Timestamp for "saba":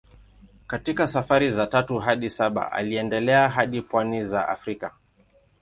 2.29-2.71